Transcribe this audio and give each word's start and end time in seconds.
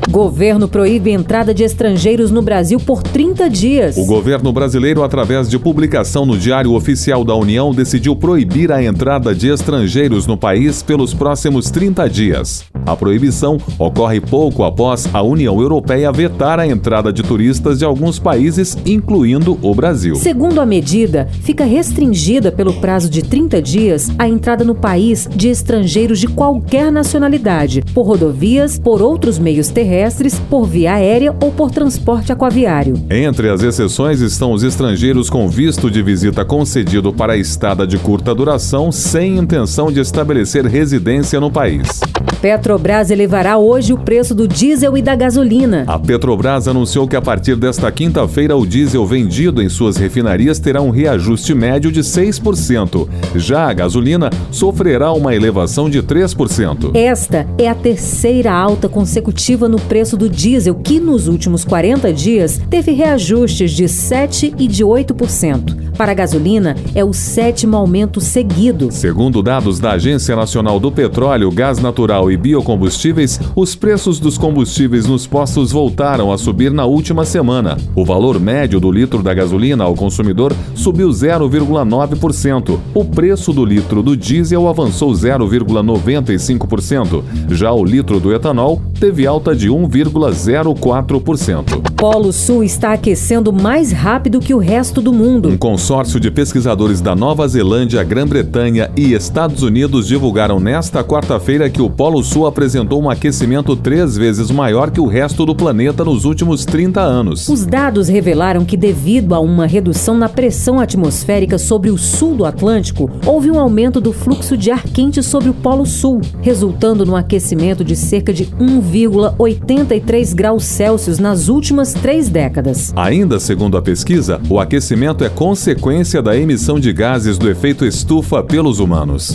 Governo 0.10 0.70
proíbe 0.70 1.12
entrada 1.12 1.54
de 1.54 1.64
estrangeiros 1.64 2.32
no 2.32 2.42
Brasil 2.42 2.80
por 2.80 3.04
30 3.04 3.50
dias. 3.50 3.98
O 3.98 4.06
governo 4.06 4.54
brasileiro, 4.54 5.04
através 5.04 5.50
de 5.50 5.60
publicação 5.60 6.26
no 6.26 6.38
Diário 6.38 6.74
Oficial 6.74 7.26
da 7.26 7.36
União, 7.36 7.74
decidiu 7.74 8.16
proibir 8.16 8.72
a 8.72 8.82
entrada 8.82 9.36
de 9.36 9.50
estrangeiros 9.50 10.26
no 10.26 10.38
país 10.38 10.82
pelos 10.82 11.14
próximos 11.14 11.70
30 11.70 12.10
dias. 12.10 12.64
A 12.86 12.96
proibição 12.96 13.58
ocorre 13.78 14.22
pouco 14.22 14.64
após 14.64 15.14
a 15.14 15.22
União 15.22 15.60
Europeia 15.60 16.10
vetar 16.10 16.58
a 16.58 16.66
entrada 16.66 17.12
de 17.12 17.22
turistas 17.22 17.80
de 17.80 17.84
alguns 17.84 18.18
países, 18.18 18.78
incluindo 18.86 19.60
o 19.62 19.76
Brasil. 19.76 20.16
Segundo 20.16 20.62
a 20.62 20.66
medida, 20.66 21.28
fica 21.42 21.66
restringida 21.66 22.50
pelo 22.50 22.74
prazo 22.76 23.10
de 23.10 23.22
30 23.22 23.62
dias 23.62 24.10
a 24.18 24.28
entrada 24.28 24.64
no 24.64 24.74
país 24.74 25.28
de 25.36 25.50
estrangeiros 25.50 26.18
de 26.18 26.28
qualquer 26.28 26.94
nacionalidade, 26.94 27.84
por 27.94 28.08
rodovias, 28.08 28.80
por 28.80 29.02
outros 29.02 29.38
meios 29.38 29.70
terrestres, 29.98 30.40
por 30.40 30.66
via 30.66 30.94
aérea 30.94 31.34
ou 31.42 31.52
por 31.52 31.72
transporte 31.72 32.32
aquaviário. 32.32 32.94
Entre 33.10 33.50
as 33.50 33.64
exceções 33.64 34.22
estão 34.22 34.52
os 34.52 34.62
estrangeiros 34.62 35.28
com 35.28 35.50
visto 35.50 35.90
de 35.90 36.04
visita 36.04 36.46
concedido 36.46 37.12
para 37.12 37.36
estada 37.36 37.88
de 37.88 37.98
curta 37.98 38.36
duração 38.36 38.92
sem 38.92 39.38
intenção 39.38 39.92
de 39.92 40.00
estabelecer 40.00 40.66
residência 40.66 41.40
no 41.40 41.50
país. 41.50 42.00
Petrobras 42.42 43.10
elevará 43.10 43.58
hoje 43.58 43.94
o 43.94 43.98
preço 43.98 44.36
do 44.36 44.48
diesel 44.48 44.96
e 44.96 45.02
da 45.02 45.16
gasolina. 45.16 45.84
A 45.88 45.98
Petrobras 45.98 46.68
anunciou 46.68 47.08
que 47.08 47.16
a 47.16 47.22
partir 47.22 47.56
desta 47.56 47.92
quinta-feira 47.92 48.56
o 48.56 48.66
diesel 48.66 49.06
vendido 49.08 49.62
em 49.62 49.68
suas 49.68 49.98
refinarias 49.98 50.60
terá 50.60 50.80
um 50.80 50.92
reajuste 50.92 51.56
médio 51.56 51.92
de 51.92 52.02
6%. 52.02 53.08
Já 53.36 53.68
a 53.68 53.74
gasolina 53.74 54.30
sofrerá 54.52 55.12
uma 55.14 55.34
elevação 55.34 55.90
de 55.90 56.04
3%. 56.04 56.96
Esta 56.96 57.48
é 57.58 57.68
a 57.68 57.74
terceira 57.74 58.54
alta 58.54 58.88
consecutiva 58.88 59.68
no 59.68 59.80
preço 59.88 60.18
do 60.18 60.30
diesel, 60.30 60.76
que 60.76 61.00
nos 61.00 61.28
últimos 61.28 61.66
40 61.66 62.12
dias 62.14 62.60
teve 62.70 62.92
reajustes 62.92 63.72
de 63.72 63.86
7% 63.86 64.54
e 64.60 64.68
de 64.68 64.84
8%. 64.84 65.87
Para 65.98 66.12
a 66.12 66.16
gasolina, 66.16 66.76
é 66.94 67.04
o 67.04 67.12
sétimo 67.12 67.76
aumento 67.76 68.22
seguido. 68.22 68.92
Segundo 68.92 69.42
dados 69.42 69.80
da 69.80 69.94
Agência 69.94 70.36
Nacional 70.36 70.80
do 70.80 70.92
Petróleo, 70.92 71.50
Gás 71.52 71.80
Natural 71.80 72.32
e 72.32 72.38
Biocombustíveis, 72.38 73.40
os 73.56 73.74
preços 73.74 74.20
dos 74.20 74.38
combustíveis 74.38 75.08
nos 75.08 75.26
postos 75.26 75.72
voltaram 75.72 76.32
a 76.32 76.38
subir 76.38 76.72
na 76.72 76.86
última 76.86 77.26
semana. 77.26 77.76
O 77.96 78.06
valor 78.06 78.40
médio 78.40 78.80
do 78.80 78.92
litro 78.92 79.24
da 79.24 79.34
gasolina 79.34 79.86
ao 79.86 79.96
consumidor 79.96 80.54
subiu 80.76 81.10
0,9%. 81.10 82.78
O 82.94 83.04
preço 83.04 83.52
do 83.52 83.66
litro 83.66 84.04
do 84.04 84.16
diesel 84.16 84.68
avançou 84.68 85.12
0,95%. 85.14 87.24
Já 87.50 87.74
o 87.74 87.84
litro 87.84 88.20
do 88.20 88.32
etanol 88.32 88.84
teve 89.00 89.26
alta 89.26 89.56
de 89.56 89.70
1,04%. 89.70 91.88
Polo 91.98 92.32
Sul 92.32 92.64
está 92.64 92.94
aquecendo 92.94 93.52
mais 93.52 93.92
rápido 93.92 94.40
que 94.40 94.54
o 94.54 94.60
resto 94.60 95.02
do 95.02 95.12
mundo. 95.12 95.50
Um 95.50 95.58
consórcio 95.88 96.20
de 96.20 96.30
pesquisadores 96.30 97.00
da 97.00 97.16
Nova 97.16 97.48
Zelândia, 97.48 98.04
Grã-Bretanha 98.04 98.92
e 98.94 99.14
Estados 99.14 99.64
Unidos 99.64 100.06
divulgaram 100.06 100.60
nesta 100.60 101.02
quarta-feira 101.02 101.70
que 101.70 101.82
o 101.82 101.90
Polo 101.90 102.22
Sul 102.22 102.46
apresentou 102.46 103.02
um 103.02 103.10
aquecimento 103.10 103.74
três 103.74 104.18
vezes 104.18 104.52
maior 104.52 104.92
que 104.92 105.00
o 105.00 105.08
resto 105.08 105.46
do 105.46 105.56
planeta 105.56 106.04
nos 106.04 106.26
últimos 106.26 106.66
30 106.66 107.00
anos. 107.00 107.48
Os 107.48 107.66
dados 107.66 108.10
revelaram 108.10 108.66
que, 108.66 108.76
devido 108.76 109.34
a 109.34 109.40
uma 109.40 109.66
redução 109.66 110.18
na 110.18 110.28
pressão 110.28 110.78
atmosférica 110.78 111.58
sobre 111.58 111.90
o 111.90 111.98
sul 111.98 112.36
do 112.36 112.44
Atlântico, 112.44 113.10
houve 113.26 113.50
um 113.50 113.58
aumento 113.58 114.02
do 114.02 114.12
fluxo 114.12 114.58
de 114.58 114.70
ar 114.70 114.84
quente 114.84 115.24
sobre 115.24 115.48
o 115.48 115.54
Polo 115.54 115.86
Sul, 115.86 116.20
resultando 116.42 117.06
no 117.06 117.16
aquecimento 117.16 117.86
de 117.86 117.96
cerca 117.96 118.34
de 118.34 118.48
1,83 118.48 120.36
graus 120.36 120.66
Celsius 120.66 121.18
nas 121.18 121.48
últimas 121.48 121.94
três 121.94 122.28
décadas. 122.28 122.92
Ainda 122.94 123.40
segundo 123.40 123.78
a 123.78 123.82
pesquisa, 123.82 124.42
o 124.50 124.60
aquecimento 124.60 125.24
é 125.24 125.30
consequência 125.78 126.22
da 126.24 126.36
emissão 126.36 126.80
de 126.80 126.92
gases 126.92 127.38
do 127.38 127.50
efeito 127.50 127.86
estufa 127.86 128.44
pelos 128.44 128.80
humanos. 128.80 129.32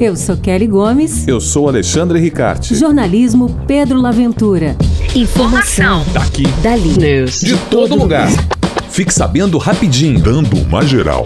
Eu 0.00 0.16
sou 0.16 0.36
Kelly 0.36 0.66
Gomes. 0.66 1.26
Eu 1.28 1.40
sou 1.40 1.68
Alexandre 1.68 2.18
Ricarte. 2.18 2.74
Jornalismo 2.74 3.48
Pedro 3.66 4.00
Laventura. 4.00 4.76
Informação. 5.14 6.04
Daqui. 6.12 6.42
Dali. 6.62 6.98
News. 6.98 7.40
De 7.40 7.56
todo 7.70 7.94
lugar. 7.94 8.28
Fique 8.90 9.14
sabendo 9.14 9.56
rapidinho. 9.56 10.20
Dando 10.20 10.56
uma 10.56 10.82
geral. 10.82 11.24